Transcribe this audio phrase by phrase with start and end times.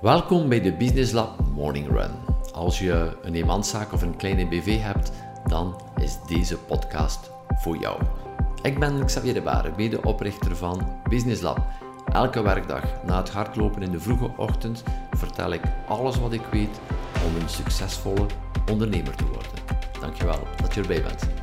[0.00, 2.10] Welkom bij de Business Lab Morning Run.
[2.52, 5.12] Als je een eenmanszaak of een kleine BV hebt,
[5.46, 8.02] dan is deze podcast voor jou.
[8.62, 11.58] Ik ben Xavier de Baren, medeoprichter van Business Lab.
[12.12, 16.80] Elke werkdag na het hardlopen in de vroege ochtend vertel ik alles wat ik weet
[17.26, 18.26] om een succesvolle
[18.70, 19.52] ondernemer te worden.
[20.00, 21.37] Dankjewel dat je erbij bent.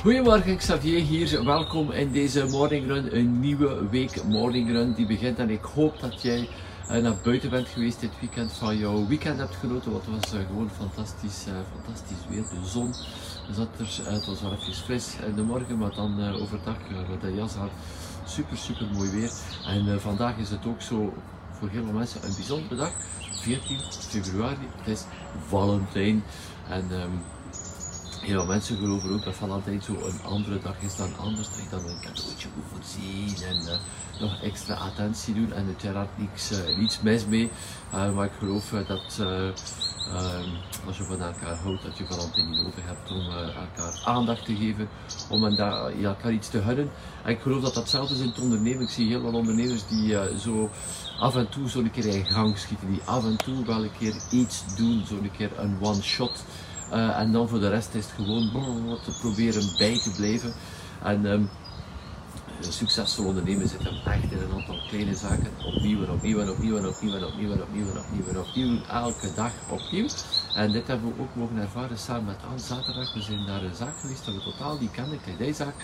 [0.00, 1.44] Goedemorgen, Xavier hier.
[1.44, 3.16] Welkom in deze morning run.
[3.16, 5.38] Een nieuwe week morning run die begint.
[5.38, 6.48] En ik hoop dat jij
[6.90, 9.92] uh, naar buiten bent geweest dit weekend, van jouw weekend hebt genoten.
[9.92, 12.42] Want het was uh, gewoon fantastisch, uh, fantastisch weer.
[12.42, 12.94] De zon
[13.50, 16.76] zat er, het was wel even fris in de morgen, maar dan overdag
[17.10, 17.70] met de jas aan.
[18.26, 19.30] Super, super mooi weer.
[19.66, 21.14] En vandaag is het ook zo
[21.58, 22.92] voor heel veel mensen een bijzondere dag.
[23.34, 25.04] 14 februari, het is
[25.46, 26.24] Valentijn.
[26.68, 27.22] En um,
[28.26, 31.48] Heel veel mensen geloven ook dat Valentijn zo een andere dag is dan anders.
[31.48, 35.52] Dat je dan een cadeautje moet voorzien en uh, nog extra attentie doen.
[35.52, 37.50] En uiteraard niets, uh, niets mis mee.
[37.94, 40.48] Uh, maar ik geloof dat ehm,
[40.86, 44.56] als je van elkaar houdt, dat je Valentijn niet nodig hebt om elkaar aandacht te
[44.56, 44.88] geven.
[45.30, 46.90] Om elkaar iets te gunnen.
[47.24, 48.82] En ik geloof dat datzelfde is in het ondernemen.
[48.82, 50.70] Ik zie heel veel ondernemers die zo
[51.18, 52.90] af en toe zo'n keer in gang schieten.
[52.90, 55.04] Die af en toe wel een keer iets doen.
[55.06, 56.44] Zo'n keer een one shot.
[56.92, 60.54] Uh, en dan voor de rest is het gewoon brrr, te proberen bij te blijven.
[61.02, 61.50] En um,
[62.62, 65.50] een succesvol ondernemen zit hem echt in een aantal kleine zaken.
[65.64, 68.82] Opnieuw en opnieuw en opnieuw en opnieuw en opnieuw en opnieuw en opnieuw en opnieuw.
[68.90, 70.08] Elke dag opnieuw.
[70.54, 73.14] En dit hebben we ook mogen ervaren samen met Anne zaterdag.
[73.14, 75.74] We zijn naar een zaak geweest dat we totaal die kennen, kledijzaak.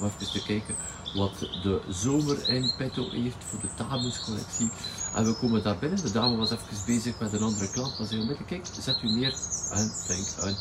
[0.00, 0.74] Om even te kijken
[1.14, 4.70] wat de zomer in petto heeft voor de Tamus collectie.
[5.18, 6.02] En we komen daar binnen.
[6.02, 7.98] De dame was even bezig met een andere klant.
[7.98, 9.34] Maar zei onmiddellijk, kijk, zet u neer
[9.70, 10.56] en denk aan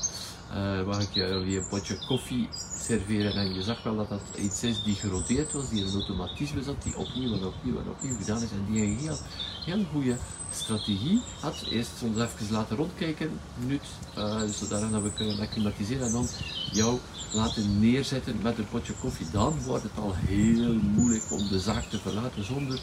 [0.53, 3.33] uh, mag ik jullie een potje koffie serveren.
[3.33, 6.83] En je zag wel dat dat iets is die geroteerd was, die een automatisme zat,
[6.83, 8.51] die opnieuw en opnieuw en opnieuw gedaan is.
[8.51, 9.17] En die een heel,
[9.65, 10.17] heel goede
[10.51, 11.65] strategie had.
[11.69, 13.85] Eerst ons even laten rondkijken, minuut,
[14.17, 16.27] uh, zodat we kunnen acclimatiseren en dan
[16.71, 16.99] jou
[17.33, 19.27] laten neerzetten met een potje koffie.
[19.31, 22.79] Dan wordt het al heel moeilijk om de zaak te verlaten zonder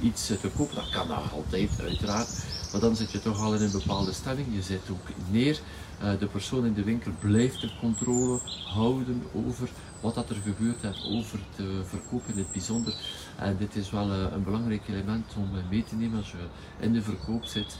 [0.00, 0.74] iets te kopen.
[0.74, 2.28] Dat kan nog altijd, uiteraard.
[2.72, 4.46] Maar dan zit je toch al in een bepaalde stemming.
[4.54, 5.60] Je zit ook neer.
[6.02, 9.68] Uh, de persoon in de winkel blijft de controle houden over
[10.00, 12.94] wat dat er gebeurt en over te verkopen in het bijzonder.
[13.36, 16.36] En dit is wel uh, een belangrijk element om mee te nemen als je
[16.80, 17.76] in de verkoop zit.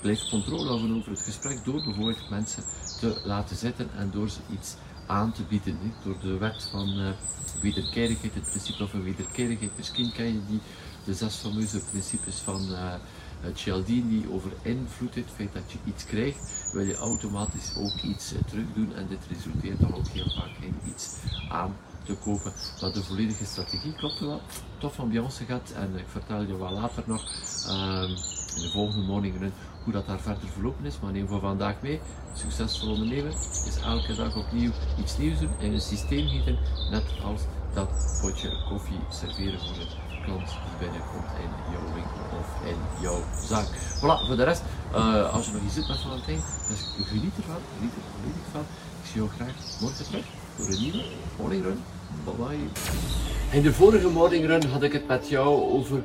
[0.00, 2.62] Blijf controle houden over het gesprek door bijvoorbeeld mensen
[3.00, 4.74] te laten zitten en door ze iets
[5.06, 5.78] aan te bieden.
[6.04, 7.14] Door de wet van
[7.62, 9.76] wederkerigheid, het principe van wederkerigheid.
[9.76, 10.60] Misschien ken je die,
[11.04, 12.68] de zes fameuze principes van
[13.54, 18.38] Cialdini over invloed, het feit dat je iets krijgt, wil je automatisch ook iets uh,
[18.48, 21.16] terug doen en dit resulteert dan ook heel vaak in iets
[21.48, 22.52] aan te kopen.
[22.80, 24.40] Maar de volledige strategie klopt wel.
[24.78, 27.22] Tof ambiance gehad en ik vertel je wel later nog
[27.66, 28.02] uh,
[28.56, 29.52] in de volgende morning run
[29.84, 31.00] hoe dat daar verder verlopen is.
[31.00, 32.00] Maar neem voor vandaag mee.
[32.34, 33.32] Succesvol ondernemen
[33.66, 36.58] is elke dag opnieuw iets nieuws doen in een systeem gieten,
[36.90, 37.40] net als
[37.74, 43.20] dat potje koffie serveren voor een klant binnenkomt in jouw winkel of in jouw
[43.50, 43.68] zaak.
[44.00, 44.62] Voilà, voor de rest,
[44.94, 48.64] uh, als je nog iets zit met Valentijn, dus geniet ervan, geniet er volledig van.
[49.02, 50.24] Ik zie jou graag morgen terug
[50.56, 51.04] voor een nieuwe
[51.38, 51.82] morning run.
[52.24, 53.56] Bye bye.
[53.56, 56.02] In de vorige morning run had ik het met jou over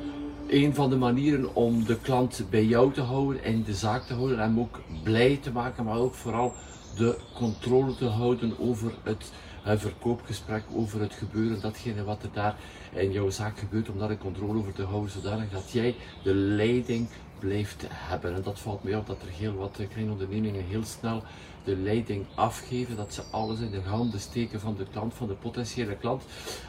[0.48, 4.14] een van de manieren om de klant bij jou te houden en de zaak te
[4.14, 6.54] houden en hem ook blij te maken, maar ook vooral
[6.96, 9.32] de controle te houden over het
[9.64, 12.56] verkoopgesprek, over het gebeuren, datgene wat er daar
[12.92, 16.34] in jouw zaak gebeurt, om daar een controle over te houden, zodanig dat jij de
[16.34, 17.08] leiding
[17.38, 18.34] blijft hebben.
[18.34, 21.22] En dat valt mij op dat er heel wat kleine ondernemingen heel snel
[21.66, 25.34] de leiding afgeven, dat ze alles in de handen steken van de klant, van de
[25.34, 26.22] potentiële klant.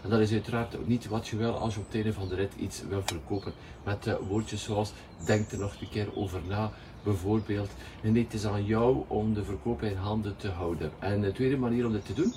[0.04, 2.36] En dat is uiteraard niet wat je wil als je op het einde van de
[2.36, 3.54] rit iets wil verkopen.
[3.84, 4.92] Met uh, woordjes zoals,
[5.26, 6.72] denk er nog een keer over na,
[7.07, 7.69] bijvoorbeeld.
[8.01, 10.91] En het is aan jou om de verkoop in handen te houden.
[11.00, 12.34] En de tweede manier om dit te doen,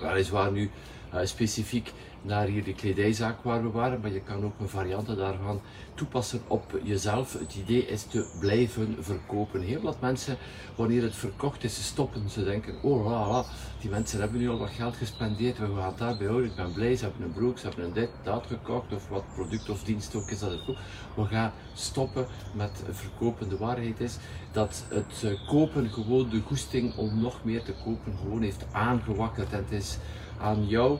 [0.00, 0.70] weliswaar nu
[1.14, 1.92] uh, specifiek
[2.24, 5.60] naar hier de kledijzaak waar we waren, maar je kan ook een variant daarvan
[5.94, 7.32] toepassen op jezelf.
[7.32, 9.60] Het idee is te blijven verkopen.
[9.60, 10.36] Heel wat mensen,
[10.74, 12.30] wanneer het verkocht is, stoppen.
[12.30, 13.44] Ze denken, oh la la,
[13.80, 16.96] die mensen hebben nu al wat geld gespendeerd, we gaan daarbij houden, ik ben blij,
[16.96, 20.14] ze hebben een broek, ze hebben een dit, dat gekocht, of wat product of dienst
[20.14, 20.76] ook is dat het ook.
[21.14, 23.48] We gaan stoppen met verkopen.
[23.48, 24.16] De waarheid is
[24.52, 29.52] dat het eh, kopen gewoon de goesting om nog meer te kopen gewoon heeft aangewakkerd.
[29.52, 29.98] En het is
[30.40, 30.98] aan jou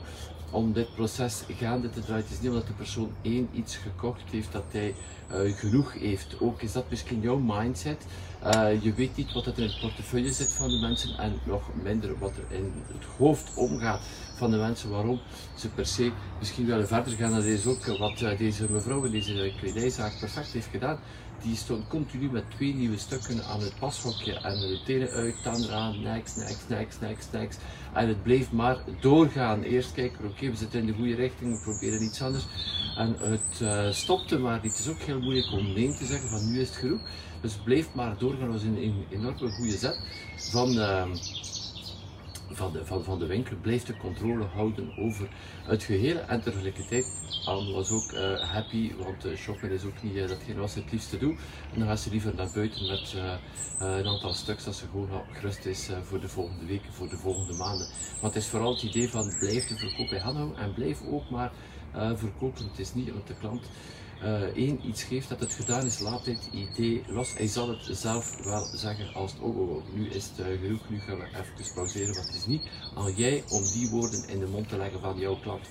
[0.51, 2.23] om dit proces gaande te draaien.
[2.23, 4.95] Het is niet omdat de persoon één iets gekocht heeft dat hij
[5.31, 6.35] uh, genoeg heeft.
[6.39, 8.05] Ook is dat misschien jouw mindset.
[8.45, 11.61] Uh, je weet niet wat er in het portefeuille zit van de mensen en nog
[11.83, 14.01] minder wat er in het hoofd omgaat
[14.35, 15.19] van de mensen waarom
[15.55, 17.31] ze per se misschien willen verder gaan.
[17.31, 20.99] Dat is ook wat eh, deze mevrouw in deze kledijzaak perfect heeft gedaan.
[21.41, 25.73] Die stond continu met twee nieuwe stukken aan het pashokje en de tenen uit, tanden
[25.73, 27.59] aan, next, next, next, next, next.
[27.93, 29.61] En het bleef maar doorgaan.
[29.61, 32.45] Eerst kijken, oké, we zitten in de goede richting, we proberen iets anders.
[32.97, 34.61] En het uh, stopte maar.
[34.61, 36.99] Het is ook heel moeilijk om nee te zeggen van nu is het genoeg.
[37.41, 38.51] Dus het bleef maar doorgaan.
[38.51, 39.99] Dat was een, een enorme goede zet
[40.35, 41.05] van, uh,
[42.51, 43.55] van, de, van, van de winkel.
[43.61, 45.27] Bleef de controle houden over
[45.63, 46.17] het geheel.
[46.17, 47.05] En tegelijkertijd,
[47.73, 50.91] was ook uh, happy, want uh, shoppen is ook niet uh, datgene wat ze het
[50.91, 51.39] liefste doet.
[51.73, 53.15] En dan gaat ze liever naar buiten met
[53.79, 57.53] een aantal stuks dat ze gewoon gerust is voor de volgende weken, voor de volgende
[57.53, 57.87] maanden.
[58.21, 61.29] Maar het is vooral het idee van blijf de verkoop bij hand en blijf ook
[61.29, 61.51] maar
[61.93, 62.67] verkopen.
[62.67, 63.69] Het is niet want de klant
[64.55, 67.33] één iets geeft dat het gedaan is, laat dit idee los.
[67.33, 70.61] Hij zal het zelf wel zeggen als het, oh, oh, oh nu is het uh,
[70.61, 72.61] genoeg, nu gaan we even pauzeren, want het is niet
[72.95, 75.67] aan jij om die woorden in de mond te leggen van jouw klant.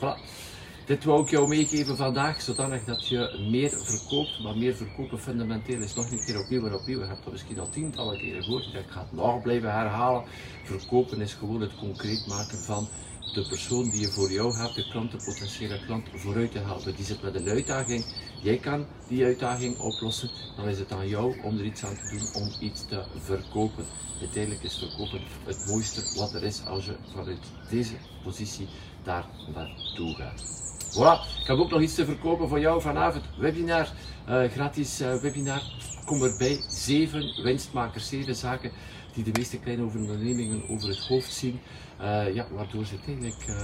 [0.85, 5.81] Dit wou ik jou meegeven vandaag, zodanig dat je meer verkoopt, maar meer verkopen fundamenteel
[5.81, 7.01] is nog een keer opnieuw en opnieuw.
[7.01, 10.25] Je hebt dat misschien al tientallen keren gehoord, ik ga het nog blijven herhalen.
[10.65, 12.89] Verkopen is gewoon het concreet maken van
[13.35, 16.97] de persoon die je voor jou hebt, de klant, de potentiële klant, vooruit te helpen.
[16.97, 18.05] Die zit met een uitdaging,
[18.43, 22.17] jij kan die uitdaging oplossen, dan is het aan jou om er iets aan te
[22.17, 23.85] doen om iets te verkopen.
[24.21, 28.69] Uiteindelijk is verkopen het mooiste wat er is als je vanuit deze positie
[29.03, 30.73] daar naartoe gaat.
[30.95, 33.25] Voilà, ik heb ook nog iets te verkopen voor jou vanavond.
[33.39, 33.89] Webinar,
[34.29, 35.63] uh, gratis uh, webinar.
[36.05, 36.61] Kom erbij.
[36.69, 38.71] Zeven winstmakers, zeven zaken
[39.15, 41.61] die de meeste kleine ondernemingen over het hoofd zien.
[42.01, 43.57] Uh, ja, waardoor ze uiteindelijk uh,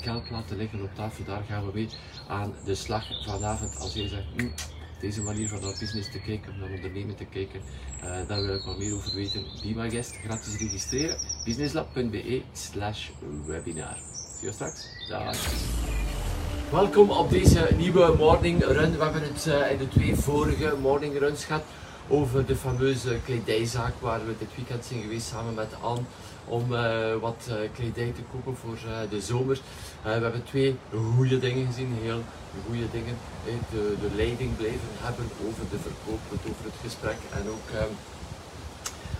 [0.00, 1.24] geld laten liggen op tafel.
[1.24, 1.88] Daar gaan we mee
[2.28, 3.76] aan de slag vanavond.
[3.78, 4.48] Als jij zegt, hm,
[5.00, 7.60] deze manier van naar business te kijken, naar ondernemen te kijken,
[8.28, 9.44] daar wil ik wat meer over weten.
[9.62, 11.18] Be my guest, gratis registreren.
[11.44, 13.08] businesslab.be slash
[13.46, 13.98] webinar.
[14.38, 14.86] Zie je straks.
[15.08, 16.03] Dag.
[16.70, 18.96] Welkom op deze nieuwe morning run.
[18.96, 21.62] We hebben het in de twee vorige morning runs gehad
[22.08, 26.00] over de fameuze kledijzaak waar we dit weekend zijn geweest samen met Anne
[26.44, 28.78] om uh, wat uh, kledij te kopen voor
[29.10, 29.60] de zomer.
[30.02, 30.76] we hebben twee
[31.16, 32.22] goede dingen gezien, heel
[32.66, 33.16] goede dingen.
[33.70, 37.92] De, de leiding blijven hebben over de verkoop, over het gesprek en ook ehm,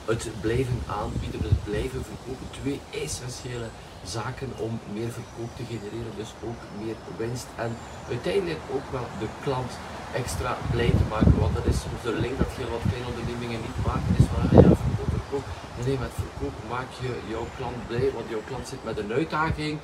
[0.04, 2.46] het blijven aanbieden, het blijven verkopen.
[2.60, 3.68] Twee essentiële
[4.04, 7.70] zaken om meer verkoop te genereren, dus ook meer winst en
[8.08, 9.72] uiteindelijk ook wel de klant
[10.14, 13.60] extra blij te maken, want dat is soms de link dat heel wat kleine ondernemingen
[13.66, 15.44] niet maken, is van ah ja, verkoop, verkoop.
[15.84, 19.78] Nee, met verkoop maak je jouw klant blij, want jouw klant zit met een uitdaging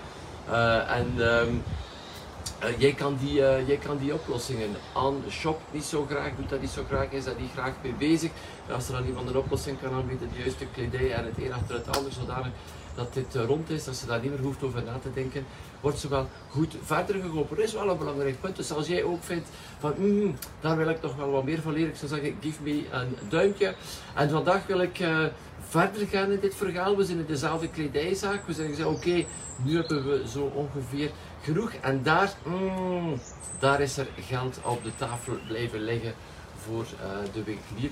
[0.49, 1.63] uh, en um,
[2.65, 6.49] uh, jij, kan die, uh, jij kan die oplossingen aan shop niet zo graag, doet
[6.49, 8.31] dat niet zo graag, is dat niet graag mee bezig.
[8.71, 11.75] Als er dan iemand een oplossing kan aanbieden, de juiste kledij en het een achter
[11.75, 12.53] het ander, zodanig
[12.95, 15.45] dat dit eh, rond is, dat ze daar niet meer hoeft over na te denken,
[15.81, 17.57] wordt ze wel goed verder geholpen.
[17.57, 18.57] Dat is wel een belangrijk punt.
[18.57, 19.49] Dus als jij ook vindt
[19.79, 22.63] van, mm, daar wil ik toch wel wat meer van leren, ik zou zeggen, give
[22.63, 23.75] me een duimpje.
[24.15, 25.05] En vandaag wil ik
[25.69, 26.97] verder gaan in dit verhaal.
[26.97, 28.47] We zijn in dezelfde kledijzaak.
[28.47, 29.25] We gezegd, oké,
[29.65, 31.11] nu hebben we zo ongeveer
[31.41, 31.73] genoeg.
[31.73, 33.21] En daar, mm,
[33.59, 36.15] daar is er geld op de tafel blijven liggen
[36.57, 37.91] voor uh, de winkelier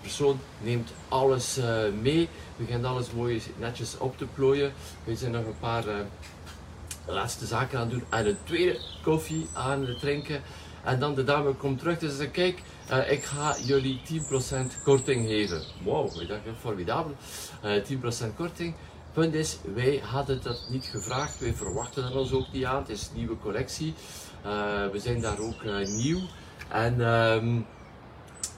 [0.00, 1.64] persoon neemt alles uh,
[2.00, 2.28] mee.
[2.56, 4.72] We gaan alles mooi netjes op te plooien.
[5.04, 5.94] We zijn nog een paar uh,
[7.06, 8.04] laatste zaken aan het doen.
[8.08, 10.42] En een tweede koffie aan het drinken.
[10.84, 15.28] En dan de dame komt terug en zegt, kijk, uh, ik ga jullie 10% korting
[15.28, 15.62] geven.
[15.82, 17.14] Wow, dat is formidabel.
[17.62, 18.74] 10% korting.
[19.12, 21.38] Punt is, wij hadden dat niet gevraagd.
[21.38, 22.80] Wij verwachten er ons ook niet aan.
[22.80, 23.94] Het is een nieuwe collectie.
[24.92, 26.20] we zijn daar ook nieuw.
[26.68, 27.00] En...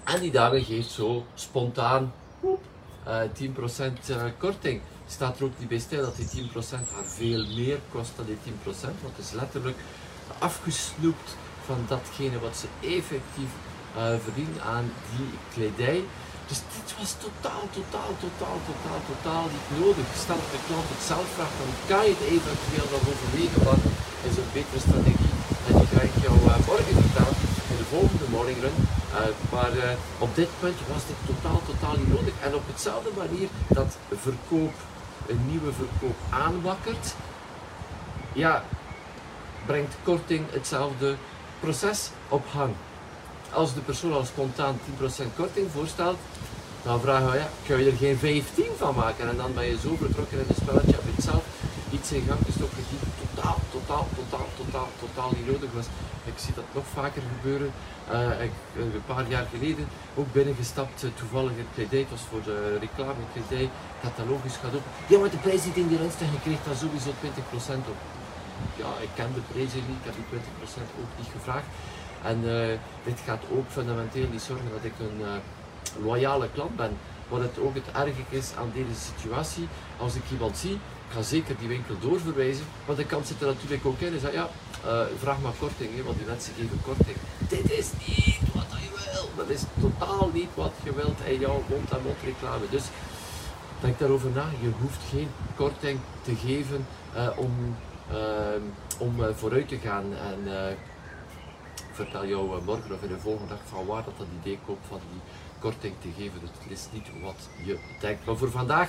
[0.04, 2.12] En die dame geeft zo spontaan
[3.04, 4.80] eh, 10% uh, korting.
[5.06, 8.36] Staat er ook niet bij stil dat die 10% haar veel meer kost dan die
[8.36, 9.76] 10%, want het is letterlijk
[10.38, 13.50] afgesnoept van datgene wat ze effectief
[14.24, 16.04] verdient aan die kledij.
[16.50, 20.06] Dus dit was totaal, totaal, totaal, totaal, totaal niet nodig.
[20.24, 23.80] Stel dat de klant het zelf vraagt, dan kan je het eventueel nog overwegen, maar
[24.28, 25.34] is een betere strategie.
[25.66, 26.34] En die ga ik jou
[26.68, 27.36] morgen vertellen
[27.72, 28.78] in de volgende morning run.
[28.80, 29.18] Uh,
[29.54, 29.84] maar uh,
[30.24, 32.34] op dit punt was dit totaal, totaal niet nodig.
[32.46, 33.90] En op hetzelfde manier dat
[34.26, 34.74] verkoop,
[35.32, 37.06] een nieuwe verkoop aanwakkert,
[38.32, 38.54] ja,
[39.66, 41.10] brengt korting hetzelfde
[41.60, 42.72] proces op gang.
[43.52, 46.18] Als de persoon al spontaan 10% korting voorstelt,
[46.82, 49.28] dan vragen we, ja, kun je er geen 15 van maken?
[49.28, 51.44] En dan ben je zo betrokken in het spelletje, heb je het zelf
[51.90, 55.86] iets in gang gestoken die totaal, totaal, totaal, totaal, totaal niet nodig was.
[56.24, 57.70] Ik zie dat nog vaker gebeuren.
[58.12, 59.86] Uh, ik, een paar jaar geleden
[60.18, 63.70] ook binnengestapt, uh, toevallig in kledij, het was voor de reclame kledij,
[64.02, 64.84] catalogus gaat op.
[65.12, 68.00] Ja, maar de prijs die in die randstijl gekregen, daar sowieso 20% op.
[68.82, 70.28] ja, ik ken de prijzen niet, ik heb die
[70.82, 71.68] 20% ook niet gevraagd.
[72.24, 72.66] En uh,
[73.04, 76.96] dit gaat ook fundamenteel niet zorgen dat ik een uh, loyale klant ben.
[77.28, 81.22] Wat het ook het erge is aan deze situatie, als ik iemand zie, ik ga
[81.22, 84.18] zeker die winkel doorverwijzen, want de kans zit er natuurlijk ook in.
[84.22, 84.48] Dat ja,
[84.86, 87.16] uh, vraag maar korting, hè, want die mensen geven korting.
[87.38, 89.28] Dit is niet wat je wil.
[89.36, 92.64] Dat is totaal niet wat je wilt in jouw mond-aan-mond reclame.
[92.70, 92.84] Dus
[93.80, 94.44] denk daarover na.
[94.60, 96.86] Je hoeft geen korting te geven
[97.36, 97.76] om,
[98.12, 98.18] uh,
[98.98, 100.04] om vooruit te gaan.
[100.04, 100.38] En
[102.02, 105.00] vertel jou morgen of in de volgende dag van waar dat, dat idee komt van
[105.12, 105.20] die
[105.58, 106.40] korting te geven.
[106.40, 108.24] Dus het is niet wat je denkt.
[108.26, 108.88] Maar voor vandaag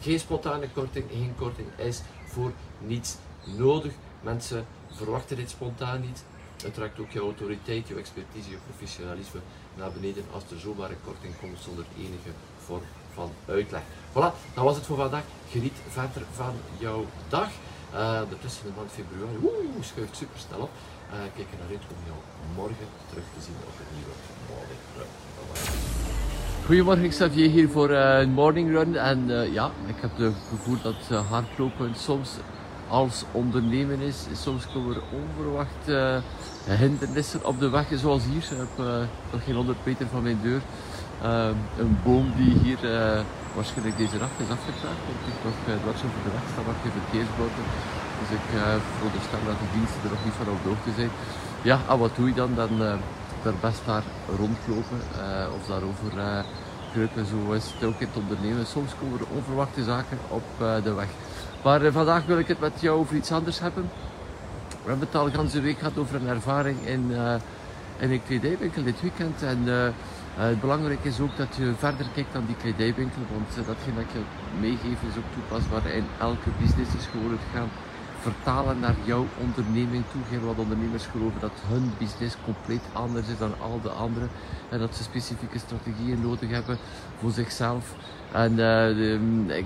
[0.00, 3.92] geen spontane korting, geen korting is voor niets nodig.
[4.20, 6.24] Mensen verwachten dit spontaan niet.
[6.62, 9.40] Het trekt ook je autoriteit, je expertise, je professionalisme
[9.74, 12.30] naar beneden als er zomaar een korting komt zonder enige
[12.64, 12.82] vorm
[13.14, 13.82] van uitleg.
[14.10, 15.24] Voilà, dat was het voor vandaag.
[15.50, 17.48] Geniet verder van jouw dag.
[17.94, 20.70] Uh, ondertussen de maand februari, oeh, schuift super snel op.
[21.12, 22.18] Uh, kijk er naar uit om jou
[22.56, 24.14] morgen terug te zien op een nieuwe
[24.48, 25.06] Morning Run.
[26.66, 28.96] Goedemorgen Xavier hier voor uh, een Morning Run.
[28.96, 32.30] En uh, ja, ik heb het gevoel dat uh, hardlopen soms
[32.88, 34.26] als ondernemen is.
[34.32, 36.16] Soms komen er onverwacht
[36.78, 38.48] hindernissen op de weg, zoals hier.
[38.48, 40.60] Heb nog geen 100 meter van mijn deur
[41.78, 43.20] een boom die hier uh,
[43.54, 46.82] waarschijnlijk deze nacht is afgetraagd, want ik nog uh, dwars over de weg staan wat
[46.82, 47.64] geen verkeersboten.
[48.20, 48.60] Dus ik uh,
[48.94, 51.12] veronderstel dat de diensten er nog niet van op de hoogte zijn.
[51.70, 52.52] Ja, en wat doe je dan?
[52.60, 52.72] Dan
[53.44, 54.06] daar best daar
[54.40, 55.00] rondlopen
[55.56, 56.08] of daarover
[56.92, 57.26] kruipen.
[57.32, 58.66] Zo is het ook in het ondernemen.
[58.66, 60.48] Soms komen er onverwachte zaken op
[60.86, 61.10] de weg.
[61.64, 63.90] Maar vandaag wil ik het met jou over iets anders hebben.
[64.82, 67.04] We hebben het al de hele week gehad over een ervaring in,
[68.00, 69.42] een kledijwinkel dit weekend.
[69.42, 69.94] En,
[70.34, 74.12] het belangrijke is ook dat je verder kijkt dan die kledijwinkel, want uh, datgene dat
[74.12, 74.20] je
[74.60, 76.94] meegeeft is ook toepasbaar in elke business.
[76.94, 77.70] is gewoon het gaan
[78.20, 80.20] vertalen naar jouw onderneming toe.
[80.28, 84.28] Heel wat ondernemers geloven dat hun business compleet anders is dan al de anderen
[84.68, 86.78] en dat ze specifieke strategieën nodig hebben
[87.18, 87.94] voor zichzelf.
[88.32, 89.64] En uh, de,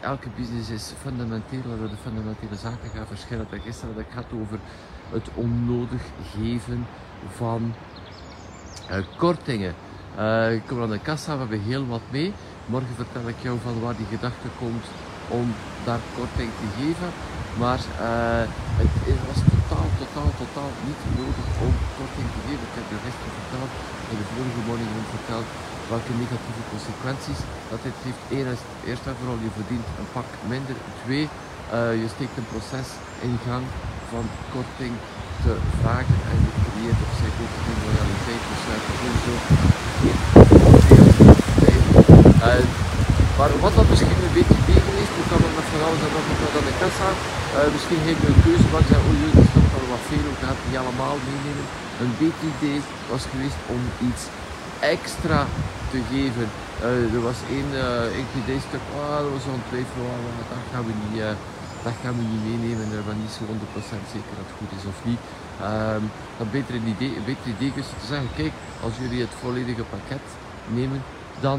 [0.00, 3.46] elke business is fundamenteel, waar de fundamentele zaken gaan verschillen.
[3.50, 4.58] Dat gisteren dat gaat over
[5.10, 6.02] het onnodig
[6.34, 6.86] geven
[7.36, 7.74] van
[9.16, 9.74] kortingen.
[10.18, 12.30] Uh, ik kom aan de kassa, we hebben heel wat mee.
[12.74, 14.86] Morgen vertel ik jou van waar die gedachte komt
[15.38, 15.46] om
[15.86, 17.10] daar korting te geven.
[17.62, 18.44] Maar uh,
[19.10, 22.64] het was totaal, totaal, totaal niet nodig om korting te geven.
[22.70, 23.70] Ik heb je gisteren verteld,
[24.10, 25.48] in de vorige morning verteld,
[25.92, 28.22] welke negatieve consequenties dat dit heeft.
[28.56, 30.76] Is eerst en vooral, je verdient een pak minder.
[31.04, 32.88] Twee, uh, je steekt een proces
[33.26, 33.64] in gang
[34.12, 34.94] van korting
[35.44, 38.42] te vragen en je creëert op zich ook een loyaliteit.
[38.50, 39.34] Dus uh, sowieso
[42.48, 42.64] uh,
[43.38, 46.12] maar wat dat misschien een beetje tegen is, toen kan er nog van alles en
[46.16, 47.10] nog wat aan de kassa.
[47.14, 50.40] Uh, misschien heeft u een keuze van zeggen, oei, dat is wel wat veel, ook
[50.44, 51.66] gaat niet allemaal meenemen.
[52.02, 52.80] Een beter idee
[53.12, 54.22] was geweest om iets
[54.96, 55.40] extra
[55.92, 56.46] te geven.
[56.86, 60.84] Uh, er was één, uh, één idee-stuk, oh, dat was zo'n twijfel, oh, dat gaan
[60.88, 61.32] we niet, uh,
[61.88, 62.86] dat gaan we niet meenemen.
[62.90, 65.20] We zijn niet zo 100% zeker dat het goed is of niet.
[65.70, 66.04] Um,
[66.40, 68.54] een beter idee, een beter idee is te zeggen, kijk,
[68.86, 70.24] als jullie het volledige pakket
[70.78, 71.00] nemen,
[71.46, 71.58] dan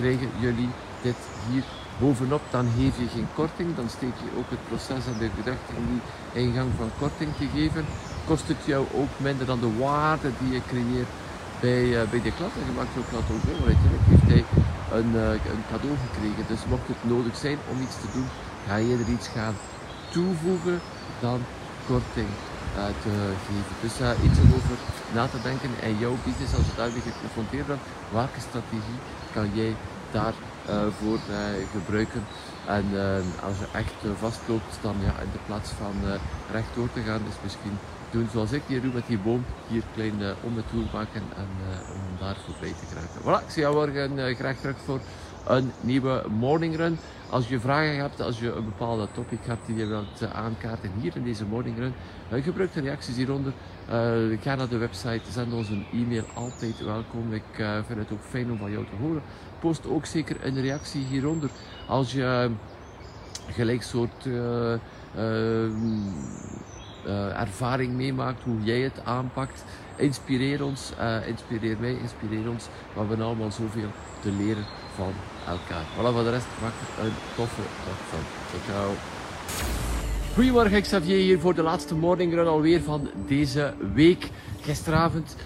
[0.00, 0.70] krijgen jullie
[1.06, 1.64] dit hier
[2.02, 2.42] bovenop.
[2.56, 5.86] Dan geef je geen korting, dan steek je ook het proces en de gedachte in
[5.92, 6.02] die
[6.42, 7.84] ingang van korting te geven.
[8.28, 11.12] Kost het jou ook minder dan de waarde die je creëert
[11.64, 12.54] bij, uh, bij de klant.
[12.60, 14.44] En je maakt je klant ook mee, want uiteindelijk heeft hij
[14.98, 16.44] een, uh, een cadeau gekregen.
[16.52, 18.28] Dus mocht het nodig zijn om iets te doen,
[18.66, 19.56] ga je er iets gaan
[20.10, 20.80] toevoegen
[21.20, 21.40] dan
[21.86, 22.28] korting
[23.02, 23.10] te
[23.46, 23.74] geven.
[23.80, 24.76] Dus uh, iets over
[25.14, 27.80] na te denken en jouw business als je daarmee geconfronteerd bent,
[28.12, 28.98] welke strategie
[29.32, 29.74] kan jij
[30.10, 31.36] daarvoor uh,
[31.72, 32.24] gebruiken?
[32.66, 32.86] En
[33.42, 35.94] als je echt vastloopt, dan ja, in de plaats van
[36.52, 37.78] rechtdoor te gaan, is misschien
[38.10, 41.48] doen zoals ik hier doe met die boom, hier klein om het maken en
[41.94, 43.20] om daar voorbij te geraken.
[43.22, 45.00] Voilà, ik zie jou morgen graag terug voor
[45.48, 46.98] een nieuwe morning run.
[47.30, 50.90] Als je vragen hebt, als je een bepaalde topic hebt die je wilt eh, aankaarten
[51.00, 51.92] hier in deze morning run,
[52.32, 53.52] uh, gebruik de reacties hieronder.
[53.90, 57.32] Uh, ga naar de website, zend ons een e-mail, altijd welkom.
[57.32, 57.42] Ik
[57.86, 59.22] vind het ook fijn om van jou te horen.
[59.58, 61.50] Post ook zeker een reactie hieronder
[61.86, 62.50] als je
[63.50, 64.28] gelijk soort
[67.36, 69.64] ervaring meemaakt, hoe jij het aanpakt.
[69.96, 70.92] Inspireer ons,
[71.26, 72.66] inspireer mij, inspireer ons.
[72.92, 73.90] We hebben allemaal zoveel
[74.22, 74.64] te leren
[74.98, 75.12] van
[75.46, 75.84] elkaar.
[75.94, 78.24] Voilà, voor de rest maak een toffe dag van.
[78.66, 78.90] Ciao.
[80.34, 84.30] Goedemorgen, Xavier hier voor de laatste morning run alweer van deze week.
[84.60, 85.36] gisteravond,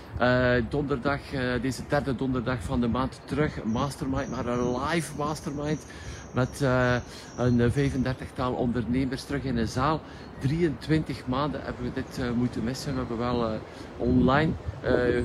[0.69, 1.21] donderdag,
[1.63, 5.81] deze derde donderdag van de maand terug, mastermind, maar een live mastermind
[6.33, 6.95] met uh,
[7.37, 10.01] een 35-tal ondernemers terug in de zaal.
[10.43, 12.93] 23 maanden hebben we dit uh, moeten missen.
[12.93, 13.59] We hebben wel uh,
[13.97, 14.53] online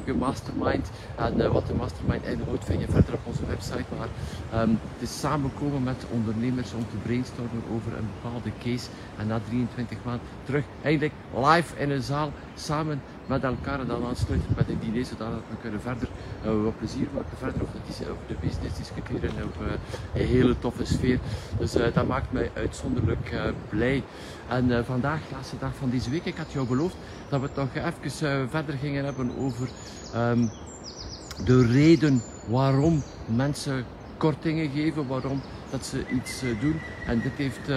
[0.06, 0.90] gemastermind.
[1.16, 3.86] En wat de mastermind inhoudt vind je verder op onze website.
[3.98, 8.88] Maar um, het is samenkomen met ondernemers om te brainstormen over een bepaalde case.
[9.18, 14.06] En na 23 maanden terug eigenlijk live in een zaal samen met elkaar en dan
[14.06, 16.08] aansluiten met een diner, zodat we kunnen verder
[16.46, 20.86] uh, wat plezier maken, verder over de, over de business discussiëren uh, een hele toffe
[20.86, 21.20] sfeer.
[21.60, 23.36] Dus uh, dat maakt mij uitzonderlijk
[23.70, 24.04] blij.
[24.48, 26.96] En vandaag, laatste dag van deze week, ik had jou beloofd
[27.30, 29.70] dat we nog even verder gingen hebben over
[30.16, 30.50] um,
[31.46, 33.86] de reden waarom mensen
[34.18, 36.80] kortingen geven, waarom dat ze iets doen.
[37.08, 37.70] En dit heeft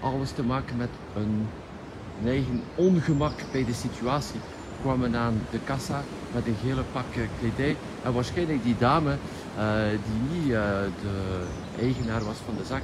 [0.00, 1.46] alles te maken met een
[2.24, 4.40] eigen ongemak bij de situatie
[4.84, 6.02] kwamen aan de kassa
[6.34, 7.76] met een gele pak eh, kledij.
[8.02, 9.16] En waarschijnlijk die dame,
[9.58, 10.60] uh, die niet uh,
[11.02, 11.44] de
[11.80, 12.82] eigenaar was van de zaak,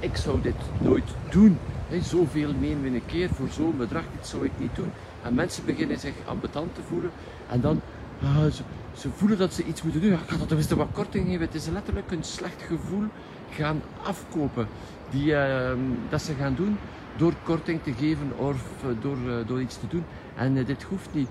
[0.00, 1.58] ik zou dit nooit doen.
[2.02, 4.90] Zoveel meen we een keer voor zo'n bedrag, dit zou ik niet doen.
[5.22, 7.10] En mensen beginnen zich ambetant te voelen
[7.50, 7.80] en dan
[8.22, 8.62] uh, ze,
[8.96, 10.10] ze, voelen dat ze iets moeten doen.
[10.10, 11.40] Ja, ik ga dat tenminste wat korting geven.
[11.40, 13.04] Het is letterlijk een slecht gevoel
[13.50, 14.68] gaan afkopen
[15.10, 15.78] die, ehm,
[16.08, 16.78] dat ze gaan doen
[17.18, 18.62] door korting te geven of
[19.00, 20.04] door, door iets te doen.
[20.36, 21.28] En uh, dit hoeft niet.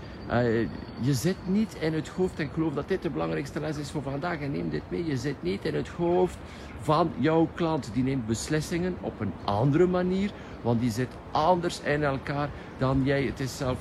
[1.00, 3.92] Je zit niet in het hoofd, en ik geloof dat dit de belangrijkste les is
[3.92, 5.06] voor vandaag, en neem dit mee.
[5.06, 6.38] Je zit niet in het hoofd
[6.82, 7.90] van jouw klant.
[7.94, 13.24] Die neemt beslissingen op een andere manier, want die zit anders in elkaar dan jij.
[13.24, 13.78] Het is zelf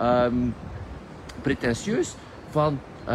[0.00, 0.54] um,
[1.42, 2.14] pretentieus
[2.50, 3.06] van uh,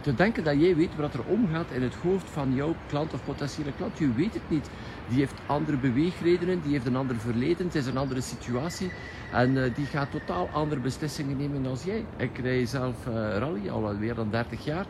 [0.00, 3.24] te denken dat jij weet wat er omgaat in het hoofd van jouw klant of
[3.24, 3.98] potentiële klant.
[3.98, 4.70] Je weet het niet.
[5.08, 8.90] Die heeft andere beweegredenen, die heeft een ander verleden, het is een andere situatie.
[9.32, 12.04] En uh, die gaat totaal andere beslissingen nemen dan jij.
[12.16, 14.86] Ik rij zelf uh, rally al meer dan 30 jaar.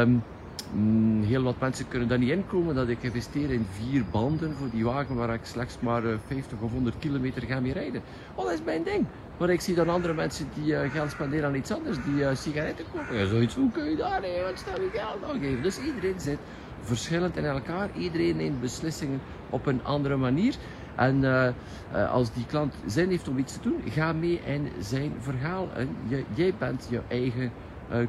[0.00, 0.22] Um,
[1.22, 4.84] heel wat mensen kunnen daar niet inkomen dat ik investeer in vier banden voor die
[4.84, 8.02] wagen waar ik slechts maar 50 of 100 kilometer ga mee rijden.
[8.34, 9.06] Oh, dat is mijn ding.
[9.38, 12.28] Maar ik zie dan andere mensen die uh, geld spenderen aan iets anders, die uh,
[12.34, 13.16] sigaretten kopen.
[13.16, 15.62] Ja, zoiets, hoe kun je daar nee, wat stel je geld aan geven?
[15.62, 16.38] Dus iedereen zit
[16.80, 17.88] verschillend in elkaar.
[17.96, 20.54] Iedereen neemt beslissingen op een andere manier.
[20.94, 21.48] En uh,
[22.12, 25.68] als die klant zin heeft om iets te doen, ga mee in zijn verhaal.
[25.76, 27.52] En je, jij bent je eigen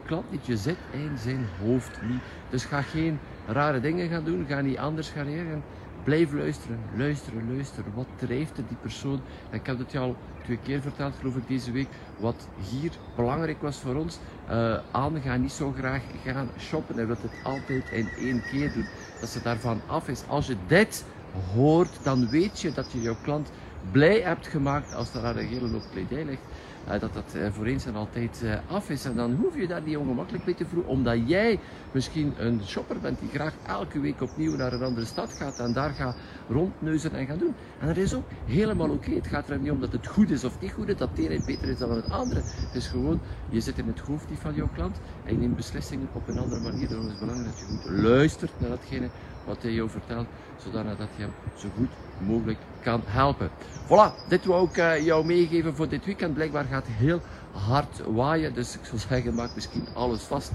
[0.06, 0.45] klant niet.
[0.45, 2.21] Je zit in zijn hoofd niet.
[2.49, 4.45] Dus ga geen rare dingen gaan doen.
[4.49, 5.63] Ga niet anders gaan reageren.
[6.06, 7.94] Blijf luisteren, luisteren, luisteren.
[7.96, 9.22] Wat drijft die persoon?
[9.50, 11.88] En ik heb het je al twee keer verteld, geloof ik, deze week.
[12.18, 14.20] Wat hier belangrijk was voor ons.
[14.50, 16.96] Uh, Anne gaat niet zo graag gaan shoppen.
[16.96, 18.88] Hij wil het altijd in één keer doen.
[19.20, 20.24] Dat ze daarvan af is.
[20.28, 21.06] Als je dit
[21.54, 23.50] hoort, dan weet je dat je jouw klant
[23.91, 26.41] blij hebt gemaakt als er aan een hele hoop kledij ligt.
[26.88, 29.06] Uh, dat dat uh, voor eens en altijd uh, af is.
[29.06, 31.60] En dan hoef je daar niet ongemakkelijk mee te voelen, omdat jij
[31.91, 35.74] misschien een shopper bent die graag elke week opnieuw naar een andere stad gaat en
[35.74, 36.17] daar gaat
[36.50, 37.54] rondneuzen en gaan doen.
[37.80, 39.12] En dat is ook helemaal oké.
[39.12, 41.45] Het gaat er niet om dat het goed is of niet goed is, dat het
[41.45, 42.41] beter is dan het andere.
[42.43, 43.19] Het is gewoon,
[43.50, 46.62] je zit in het hoofd van jouw klant en je neemt beslissingen op een andere
[46.62, 46.88] manier.
[46.88, 49.10] Daarom is het belangrijk dat je goed luistert naar datgene
[49.45, 53.49] wat hij jou vertelt, zodat je hem zo goed mogelijk kan helpen.
[53.86, 56.34] Voilà, dit wou ik uh, jou meegeven voor dit weekend.
[56.34, 60.51] Blijkbaar gaat heel hard waaien, dus ik zou zeggen, maak misschien alles vast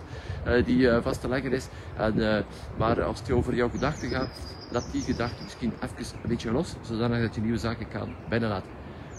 [0.47, 1.67] uh, die uh, vast te leggen is.
[1.97, 2.45] En,
[2.77, 4.29] maar als het over jouw gedachten gaat,
[4.71, 8.71] laat die gedachten misschien even een beetje los, zodat je nieuwe zaken kan binnenlaten.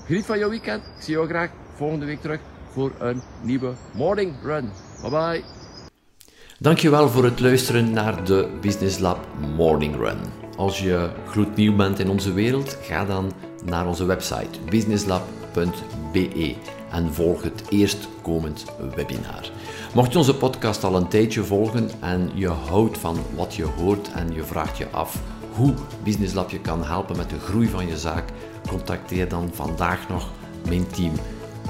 [0.06, 0.84] Geniet van jouw weekend.
[0.84, 4.70] Ik zie jou graag volgende week terug voor een nieuwe morning run.
[5.02, 5.44] Bye bye.
[6.60, 10.20] Dankjewel voor het luisteren naar de Business Lab Morning Run.
[10.62, 13.32] Als je gloednieuw bent in onze wereld, ga dan
[13.64, 16.56] naar onze website businesslab.be
[16.92, 19.50] en volg het eerstkomend webinar.
[19.94, 24.12] Mocht je onze podcast al een tijdje volgen en je houdt van wat je hoort
[24.12, 25.22] en je vraagt je af
[25.54, 28.30] hoe Business Lab je kan helpen met de groei van je zaak,
[28.68, 30.30] contacteer dan vandaag nog
[30.68, 31.14] mijn team